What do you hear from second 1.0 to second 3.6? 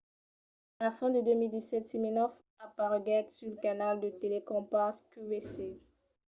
fin de 2017 siminoff apareguèt sul